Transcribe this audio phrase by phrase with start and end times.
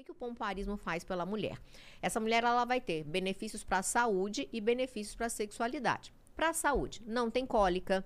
[0.00, 1.58] que, que o pompoarismo faz pela mulher?
[2.00, 6.12] Essa mulher ela vai ter benefícios para a saúde e benefícios para a sexualidade.
[6.34, 8.04] Para a saúde, não tem cólica,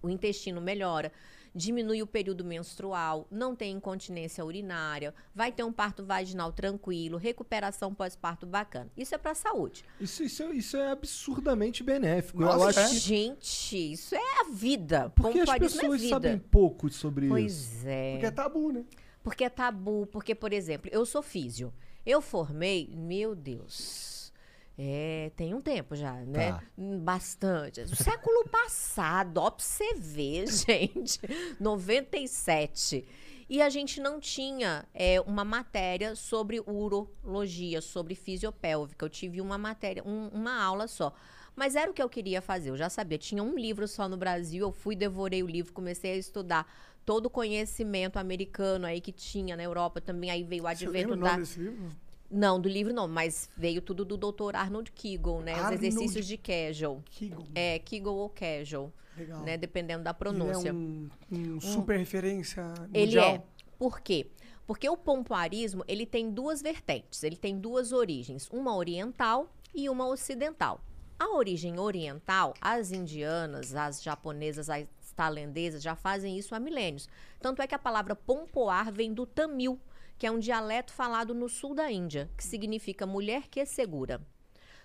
[0.00, 1.10] o intestino melhora,
[1.52, 7.92] diminui o período menstrual, não tem incontinência urinária, vai ter um parto vaginal tranquilo, recuperação
[7.94, 8.90] pós-parto bacana.
[8.96, 9.84] Isso é para saúde.
[10.00, 12.42] Isso, isso, é, isso é absurdamente benéfico.
[12.42, 12.88] Nossa, Eu acho é?
[12.90, 15.10] que Gente, isso é a vida.
[15.16, 17.88] porque as Pompoarismo pessoas é sabem pouco sobre Pois isso.
[17.88, 18.12] é.
[18.12, 18.84] Porque é tabu, né?
[19.26, 21.74] Porque é tabu, porque, por exemplo, eu sou físio.
[22.06, 24.32] Eu formei, meu Deus.
[24.78, 26.52] É, tem um tempo já, né?
[26.52, 26.62] Tá.
[27.02, 27.80] Bastante.
[27.80, 31.18] O século passado, ó, pra você ver, gente.
[31.58, 33.04] 97.
[33.48, 39.04] E a gente não tinha é, uma matéria sobre urologia, sobre fisiopélvica.
[39.04, 41.12] Eu tive uma matéria, um- uma aula só.
[41.56, 43.16] Mas era o que eu queria fazer, eu já sabia.
[43.16, 46.70] Tinha um livro só no Brasil, eu fui, devorei o livro, comecei a estudar
[47.04, 50.30] todo o conhecimento americano aí que tinha na Europa também.
[50.30, 51.26] Aí veio o Você advento o da.
[51.30, 51.90] nome desse livro?
[52.30, 54.54] Não, do livro não, mas veio tudo do Dr.
[54.56, 55.52] Arnold Kegel, né?
[55.54, 57.02] Arnold- Os exercícios de Kegel.
[57.10, 57.46] Kegel.
[57.54, 59.40] É, Kegel ou Kegel, Legal.
[59.42, 59.56] né?
[59.56, 60.68] Dependendo da Ele pronúncia.
[60.68, 63.26] é um, um super referência Ele mundial.
[63.36, 63.42] é.
[63.78, 64.26] Por quê?
[64.66, 70.08] Porque o pompoarismo, ele tem duas vertentes, ele tem duas origens, uma oriental e uma
[70.08, 70.80] ocidental.
[71.18, 77.08] A origem oriental, as indianas, as japonesas, as tailandesas já fazem isso há milênios.
[77.40, 79.80] Tanto é que a palavra pompoar vem do tamil,
[80.18, 84.20] que é um dialeto falado no sul da Índia, que significa mulher que segura.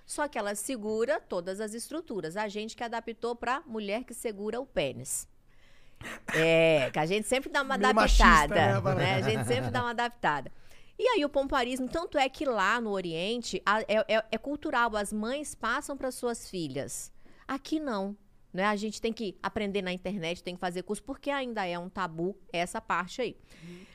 [0.06, 2.36] Só que ela segura todas as estruturas.
[2.36, 5.28] A gente que adaptou para mulher que segura o pênis.
[6.34, 8.56] É, que a gente sempre dá uma Meio adaptada.
[8.56, 9.16] machista, né, né?
[9.16, 10.52] A gente sempre dá uma adaptada.
[11.04, 14.96] E aí o pomparismo, tanto é que lá no Oriente a- é, é- é cultural,
[14.96, 17.12] as mães passam para suas filhas.
[17.48, 18.16] Aqui não.
[18.54, 18.66] Né?
[18.66, 21.90] A gente tem que aprender na internet, tem que fazer curso, porque ainda é um
[21.90, 23.36] tabu essa parte aí.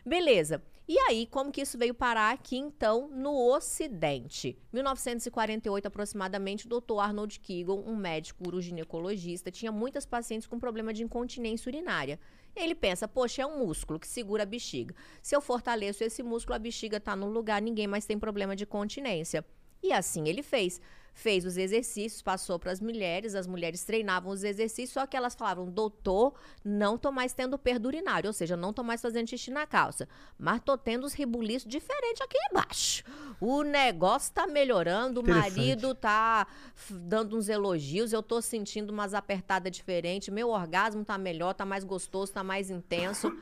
[0.05, 0.61] Beleza.
[0.89, 4.57] E aí, como que isso veio parar aqui, então, no Ocidente?
[4.73, 11.03] 1948, aproximadamente, o doutor Arnold Kegel, um médico uroginecologista, tinha muitas pacientes com problema de
[11.03, 12.21] incontinência urinária.
[12.55, 14.95] Ele pensa, poxa, é um músculo que segura a bexiga.
[15.21, 18.65] Se eu fortaleço esse músculo, a bexiga está no lugar, ninguém mais tem problema de
[18.65, 19.45] continência.
[19.87, 20.81] E assim ele fez.
[21.15, 25.35] Fez os exercícios, passou para as mulheres, as mulheres treinavam os exercícios, só que elas
[25.35, 29.51] falavam, doutor, não tô mais tendo perda urinária, ou seja, não tô mais fazendo xixi
[29.51, 30.07] na calça,
[30.39, 33.03] mas tô tendo os rebuliços diferentes aqui embaixo.
[33.41, 36.47] O negócio tá melhorando, o marido tá
[36.91, 41.83] dando uns elogios, eu tô sentindo umas apertadas diferentes, meu orgasmo tá melhor, tá mais
[41.83, 43.35] gostoso, tá mais intenso.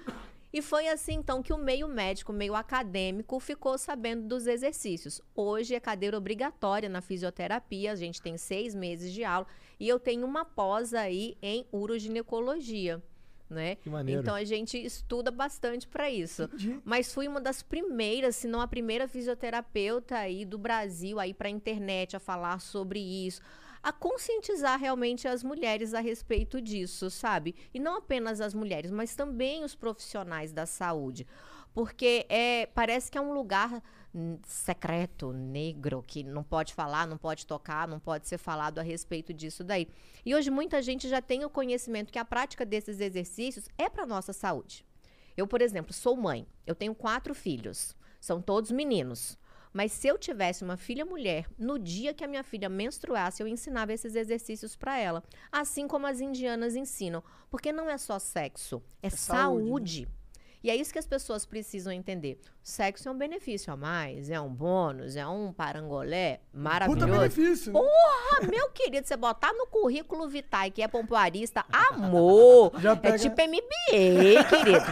[0.54, 5.20] E foi assim, então, que o meio médico, o meio acadêmico, ficou sabendo dos exercícios.
[5.34, 9.48] Hoje é cadeira obrigatória na fisioterapia, a gente tem seis meses de aula,
[9.80, 13.02] e eu tenho uma pós aí em uroginecologia.
[13.50, 13.78] Né?
[14.20, 16.44] Então a gente estuda bastante para isso.
[16.44, 16.80] Entendi.
[16.84, 21.48] Mas fui uma das primeiras, se não a primeira fisioterapeuta aí do Brasil aí para
[21.48, 23.42] a internet a falar sobre isso,
[23.84, 27.54] a conscientizar realmente as mulheres a respeito disso, sabe?
[27.72, 31.26] E não apenas as mulheres, mas também os profissionais da saúde.
[31.74, 33.82] Porque é, parece que é um lugar
[34.46, 39.34] secreto, negro, que não pode falar, não pode tocar, não pode ser falado a respeito
[39.34, 39.86] disso daí.
[40.24, 44.06] E hoje muita gente já tem o conhecimento que a prática desses exercícios é para
[44.06, 44.82] nossa saúde.
[45.36, 46.46] Eu, por exemplo, sou mãe.
[46.66, 47.94] Eu tenho quatro filhos.
[48.18, 49.36] São todos meninos.
[49.74, 53.48] Mas se eu tivesse uma filha mulher, no dia que a minha filha menstruasse, eu
[53.48, 55.22] ensinava esses exercícios para ela.
[55.50, 57.22] Assim como as indianas ensinam.
[57.50, 60.00] Porque não é só sexo, é, saúde, saúde.
[60.02, 60.12] né?
[60.62, 62.40] E é isso que as pessoas precisam entender.
[62.62, 67.06] Sexo é um benefício a mais, é um bônus, é um parangolé Puta maravilhoso.
[67.06, 67.78] benefício, né?
[67.80, 72.72] Porra, meu querido, você botar no currículo Vitae que é pompoarista, amor.
[72.80, 74.86] Já pega- É tipo MBA, querido.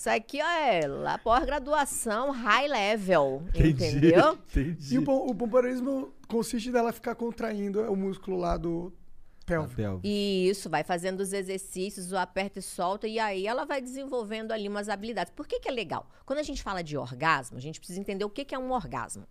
[0.00, 4.32] Isso aqui ó, é lá pós-graduação high level, entendeu?
[4.32, 4.94] Entendi.
[4.94, 8.90] E o, o pompoarismo consiste dela ficar contraindo o músculo lá do
[9.44, 10.00] pélvico.
[10.02, 14.52] E isso, vai fazendo os exercícios, o aperta e solta, e aí ela vai desenvolvendo
[14.52, 15.34] ali umas habilidades.
[15.36, 16.08] Por que, que é legal?
[16.24, 18.72] Quando a gente fala de orgasmo, a gente precisa entender o que, que é um
[18.72, 19.26] orgasmo.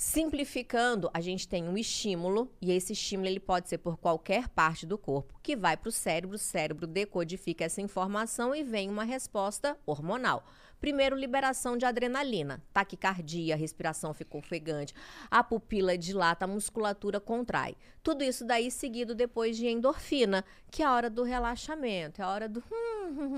[0.00, 4.86] Simplificando, a gente tem um estímulo, e esse estímulo ele pode ser por qualquer parte
[4.86, 9.02] do corpo, que vai para o cérebro, o cérebro decodifica essa informação e vem uma
[9.02, 10.46] resposta hormonal.
[10.80, 14.94] Primeiro, liberação de adrenalina, taquicardia, respiração fica ofegante,
[15.30, 17.76] a pupila dilata, a musculatura contrai.
[18.02, 22.28] Tudo isso daí seguido depois de endorfina, que é a hora do relaxamento, é a
[22.28, 22.62] hora do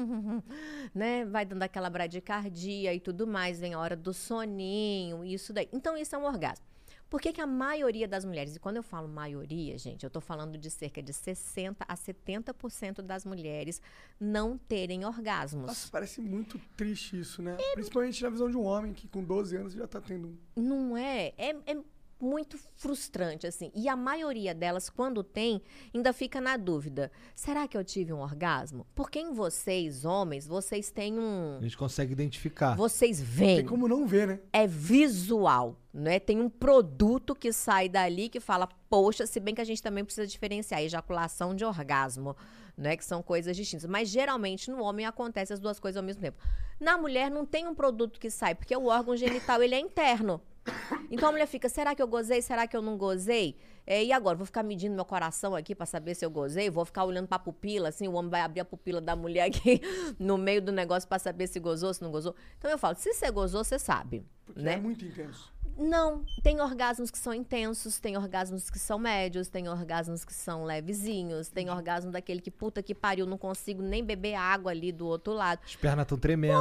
[0.94, 1.24] né?
[1.24, 5.68] Vai dando aquela bradicardia e tudo mais, vem a hora do soninho, isso daí.
[5.72, 6.69] Então isso é um orgasmo.
[7.10, 10.20] Por que, que a maioria das mulheres, e quando eu falo maioria, gente, eu tô
[10.20, 13.82] falando de cerca de 60 a 70% das mulheres
[14.18, 15.66] não terem orgasmos.
[15.66, 17.56] Nossa, parece muito triste isso, né?
[17.74, 20.28] Principalmente na visão de um homem que com 12 anos já tá tendo.
[20.56, 21.32] um- Não é?
[21.36, 21.76] É, é
[22.20, 23.70] muito frustrante, assim.
[23.74, 25.62] E a maioria delas, quando tem,
[25.94, 28.86] ainda fica na dúvida: será que eu tive um orgasmo?
[28.94, 31.58] Porque em vocês, homens, vocês têm um.
[31.58, 32.76] A gente consegue identificar.
[32.76, 33.56] Vocês veem.
[33.58, 34.40] Tem como não ver, né?
[34.52, 36.18] é visual, né?
[36.18, 40.04] Tem um produto que sai dali que fala, poxa, se bem que a gente também
[40.04, 42.36] precisa diferenciar ejaculação de orgasmo,
[42.76, 42.96] né?
[42.96, 43.88] Que são coisas distintas.
[43.88, 46.38] Mas geralmente no homem acontece as duas coisas ao mesmo tempo.
[46.78, 50.40] Na mulher não tem um produto que sai, porque o órgão genital ele é interno.
[51.10, 52.40] Então a mulher fica, será que eu gozei?
[52.40, 53.56] Será que eu não gozei?
[53.86, 54.36] É, e agora?
[54.36, 56.70] Vou ficar medindo meu coração aqui pra saber se eu gozei?
[56.70, 59.80] Vou ficar olhando pra pupila, assim, o homem vai abrir a pupila da mulher aqui
[60.18, 62.34] no meio do negócio pra saber se gozou, se não gozou.
[62.58, 64.24] Então eu falo, se você gozou, você sabe.
[64.44, 64.74] Porque né?
[64.74, 65.52] é muito intenso.
[65.80, 70.64] Não, tem orgasmos que são intensos, tem orgasmos que são médios, tem orgasmos que são
[70.64, 75.06] levezinhos, tem orgasmo daquele que puta que pariu, não consigo nem beber água ali do
[75.06, 75.60] outro lado.
[75.64, 76.58] As pernas estão tremendo.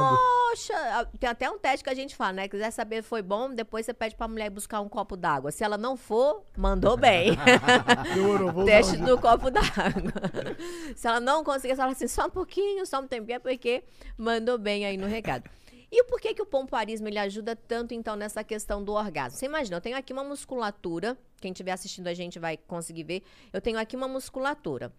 [0.50, 2.48] Poxa, a- tem até um teste que a gente fala, né?
[2.48, 5.50] Quiser saber foi bom, depois você pede pra mulher buscar um copo d'água.
[5.50, 7.32] Se ela não for, mandou bem.
[8.14, 10.56] Demorou, vou Teste do copo d'água.
[10.96, 13.84] Se ela não conseguir, você fala assim, só um pouquinho, só um tempinho, é porque
[14.16, 15.44] mandou bem aí no recado.
[15.90, 19.38] E por que, que o pompoarismo ele ajuda tanto, então, nessa questão do orgasmo?
[19.38, 23.22] Você imagina, eu tenho aqui uma musculatura, quem estiver assistindo a gente vai conseguir ver,
[23.52, 24.92] eu tenho aqui uma musculatura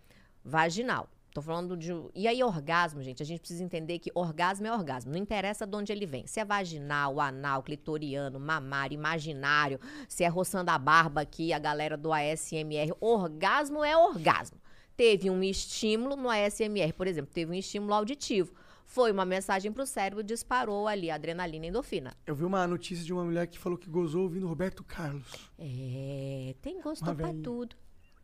[0.43, 1.09] vaginal.
[1.33, 1.91] Tô falando de.
[2.13, 5.13] E aí, orgasmo, gente, a gente precisa entender que orgasmo é orgasmo.
[5.13, 6.27] Não interessa de onde ele vem.
[6.27, 9.79] Se é vaginal, anal, clitoriano, mamário, imaginário,
[10.09, 12.93] se é roçando a barba aqui, a galera do ASMR.
[12.99, 14.59] Orgasmo é orgasmo.
[14.97, 18.53] Teve um estímulo no ASMR, por exemplo, teve um estímulo auditivo.
[18.91, 22.13] Foi uma mensagem pro cérebro, disparou ali a adrenalina e endorfina.
[22.27, 25.49] Eu vi uma notícia de uma mulher que falou que gozou ouvindo Roberto Carlos.
[25.57, 27.41] É, tem gosto Uma pra velhinha.
[27.41, 27.77] tudo.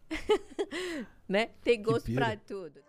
[1.26, 1.52] né?
[1.64, 2.26] Tem gosto pira.
[2.26, 2.82] pra tudo.